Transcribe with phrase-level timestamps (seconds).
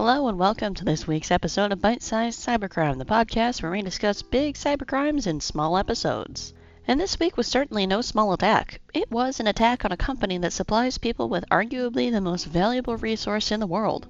[0.00, 3.82] Hello and welcome to this week's episode of Bite Sized Cybercrime, the podcast where we
[3.82, 6.54] discuss big cybercrimes in small episodes.
[6.86, 8.80] And this week was certainly no small attack.
[8.94, 12.96] It was an attack on a company that supplies people with arguably the most valuable
[12.96, 14.06] resource in the world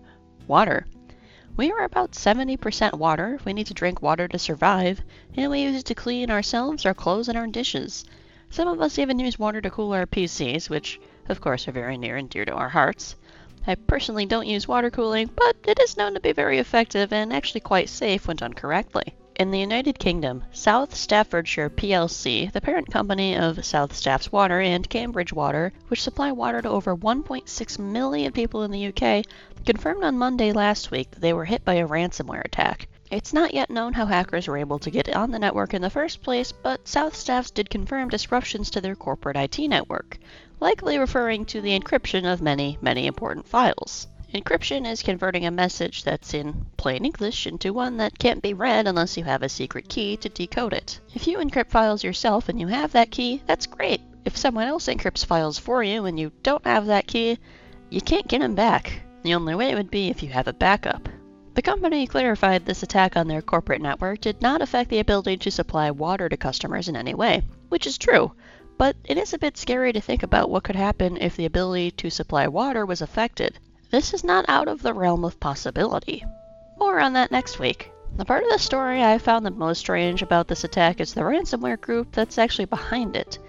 [0.46, 0.86] water.
[1.56, 3.40] We are about 70% water.
[3.46, 5.00] We need to drink water to survive,
[5.38, 8.04] and we use it to clean ourselves, our clothes, and our dishes.
[8.50, 11.00] Some of us even use water to cool our PCs, which,
[11.30, 13.16] of course, are very near and dear to our hearts.
[13.68, 17.30] I personally don't use water cooling, but it is known to be very effective and
[17.30, 19.12] actually quite safe when done correctly.
[19.36, 24.88] In the United Kingdom, South Staffordshire plc, the parent company of South Staffs Water and
[24.88, 29.26] Cambridge Water, which supply water to over 1.6 million people in the UK,
[29.66, 32.88] confirmed on Monday last week that they were hit by a ransomware attack.
[33.10, 35.88] It's not yet known how hackers were able to get on the network in the
[35.88, 40.18] first place, but South Staffs did confirm disruptions to their corporate IT network
[40.60, 44.08] likely referring to the encryption of many, many important files.
[44.34, 48.86] Encryption is converting a message that's in plain English into one that can't be read
[48.86, 51.00] unless you have a secret key to decode it.
[51.14, 54.02] If you encrypt files yourself and you have that key, that's great.
[54.26, 57.38] If someone else encrypts files for you and you don't have that key,
[57.88, 59.00] you can't get them back.
[59.22, 61.08] The only way would be if you have a backup.
[61.58, 65.50] The company clarified this attack on their corporate network did not affect the ability to
[65.50, 68.30] supply water to customers in any way, which is true
[68.78, 71.90] but it is a bit scary to think about what could happen if the ability
[71.90, 73.58] to supply water was affected.
[73.90, 76.24] This is not out of the realm of possibility.
[76.78, 77.90] More on that next week.
[78.16, 81.22] The part of the story I found the most strange about this attack is the
[81.22, 83.40] ransomware group that's actually behind it.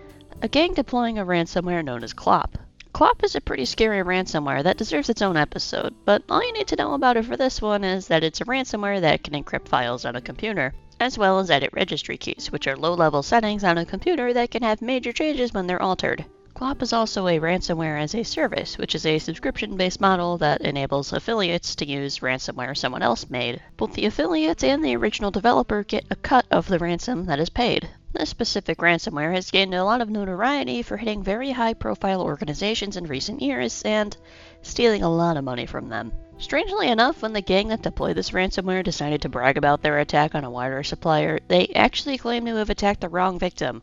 [0.41, 2.57] A gang deploying a ransomware known as Clop.
[2.91, 6.67] Clop is a pretty scary ransomware that deserves its own episode, but all you need
[6.67, 9.67] to know about it for this one is that it's a ransomware that can encrypt
[9.67, 13.77] files on a computer as well as edit registry keys, which are low-level settings on
[13.77, 16.25] a computer that can have major changes when they're altered.
[16.53, 20.59] Clop is also a ransomware as a service, which is a subscription based model that
[20.59, 23.61] enables affiliates to use ransomware someone else made.
[23.77, 27.49] Both the affiliates and the original developer get a cut of the ransom that is
[27.49, 27.89] paid.
[28.19, 32.97] This specific ransomware has gained a lot of notoriety for hitting very high profile organizations
[32.97, 34.17] in recent years and
[34.61, 36.11] stealing a lot of money from them.
[36.37, 40.35] Strangely enough, when the gang that deployed this ransomware decided to brag about their attack
[40.35, 43.81] on a water supplier, they actually claimed to have attacked the wrong victim.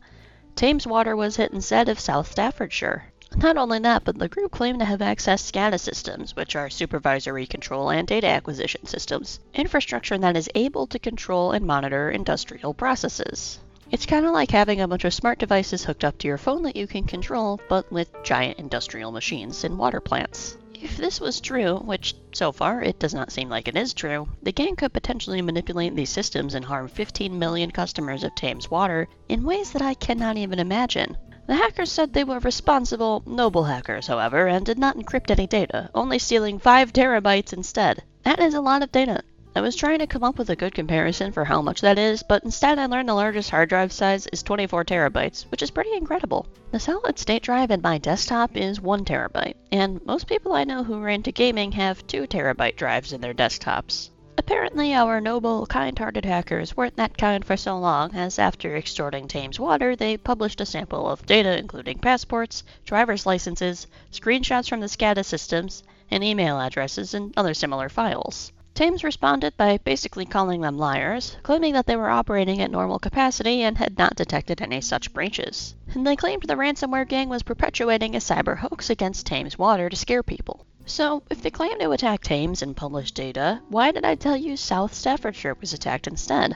[0.55, 3.05] Thames Water was hit instead of South Staffordshire.
[3.35, 7.47] Not only that, but the group claimed to have accessed SCADA systems, which are supervisory
[7.47, 13.57] control and data acquisition systems, infrastructure that is able to control and monitor industrial processes.
[13.89, 16.63] It's kind of like having a bunch of smart devices hooked up to your phone
[16.63, 20.57] that you can control, but with giant industrial machines and water plants.
[20.73, 24.27] If this was true, which so far it does not seem like it is true,
[24.43, 29.07] the gang could potentially manipulate these systems and harm 15 million customers of Thames Water
[29.29, 31.15] in ways that I cannot even imagine.
[31.47, 35.89] The hackers said they were responsible, noble hackers, however, and did not encrypt any data,
[35.95, 38.03] only stealing 5 terabytes instead.
[38.23, 39.23] That is a lot of data.
[39.55, 42.21] I was trying to come up with a good comparison for how much that is,
[42.21, 45.93] but instead I learned the largest hard drive size is 24 terabytes, which is pretty
[45.93, 46.45] incredible.
[46.71, 50.83] The solid state drive in my desktop is 1 terabyte, and most people I know
[50.83, 54.11] who are into gaming have 2 terabyte drives in their desktops.
[54.37, 59.27] Apparently, our noble, kind hearted hackers weren't that kind for so long, as after extorting
[59.27, 64.87] Thames Water, they published a sample of data including passports, driver's licenses, screenshots from the
[64.87, 65.81] SCADA systems,
[66.11, 68.51] and email addresses and other similar files.
[68.77, 73.63] Thames responded by basically calling them liars, claiming that they were operating at normal capacity
[73.63, 75.73] and had not detected any such breaches.
[75.95, 79.95] And they claimed the ransomware gang was perpetuating a cyber hoax against Thames Water to
[79.95, 80.63] scare people.
[80.85, 84.55] So, if they claim to attack Thames and publish data, why did I tell you
[84.55, 86.55] South Staffordshire was attacked instead?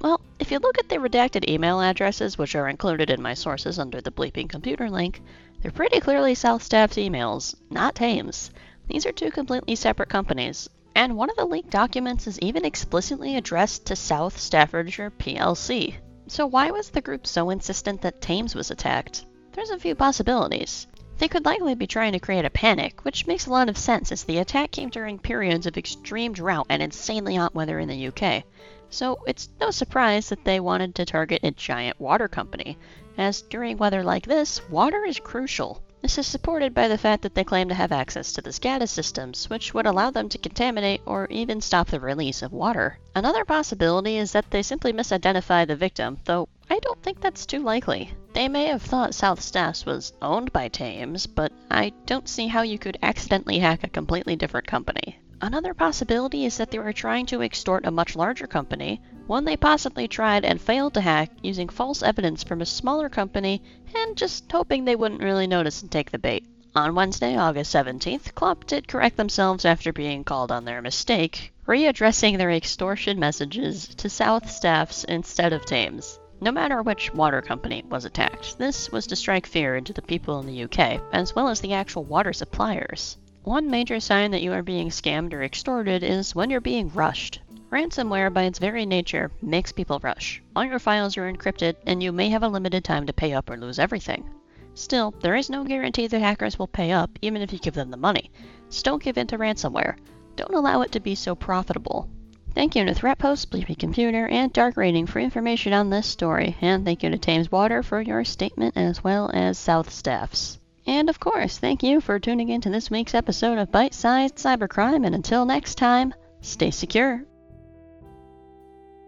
[0.00, 3.80] Well, if you look at the redacted email addresses, which are included in my sources
[3.80, 5.20] under the bleeping computer link,
[5.62, 8.52] they're pretty clearly South Staff's emails, not Thames.
[8.86, 13.36] These are two completely separate companies, and one of the leaked documents is even explicitly
[13.36, 15.94] addressed to South Staffordshire plc.
[16.26, 19.26] So why was the group so insistent that Thames was attacked?
[19.52, 20.86] There's a few possibilities.
[21.18, 24.10] They could likely be trying to create a panic, which makes a lot of sense
[24.10, 28.08] as the attack came during periods of extreme drought and insanely hot weather in the
[28.08, 28.44] UK.
[28.88, 32.78] So it's no surprise that they wanted to target a giant water company,
[33.18, 35.82] as during weather like this, water is crucial.
[36.06, 38.86] This is supported by the fact that they claim to have access to the SCADA
[38.86, 43.00] systems, which would allow them to contaminate or even stop the release of water.
[43.16, 47.58] Another possibility is that they simply misidentify the victim, though I don't think that's too
[47.58, 48.12] likely.
[48.34, 52.62] They may have thought South Staffs was owned by Thames, but I don't see how
[52.62, 55.18] you could accidentally hack a completely different company.
[55.40, 59.56] Another possibility is that they were trying to extort a much larger company, one they
[59.56, 63.60] possibly tried and failed to hack using false evidence from a smaller company
[63.94, 66.46] and just hoping they wouldn't really notice and take the bait.
[66.76, 72.36] On Wednesday, August 17th, Clop did correct themselves after being called on their mistake, readdressing
[72.36, 76.20] their extortion messages to South staffs instead of Thames.
[76.38, 80.38] No matter which water company was attacked, this was to strike fear into the people
[80.38, 83.16] in the UK, as well as the actual water suppliers.
[83.42, 87.40] One major sign that you are being scammed or extorted is when you're being rushed.
[87.70, 90.40] Ransomware, by its very nature, makes people rush.
[90.54, 93.50] All your files are encrypted, and you may have a limited time to pay up
[93.50, 94.30] or lose everything.
[94.74, 97.90] Still, there is no guarantee that hackers will pay up, even if you give them
[97.90, 98.30] the money.
[98.68, 99.96] So don't give in to ransomware.
[100.36, 102.08] Don't allow it to be so profitable.
[102.54, 106.84] Thank you to Threatpost, Bleeping Computer, and Dark Reading for information on this story, and
[106.84, 110.58] thank you to Thames Water for your statement as well as South Staffs.
[110.86, 114.36] And of course, thank you for tuning in to this week's episode of Bite Sized
[114.36, 117.24] Cybercrime, and until next time, stay secure.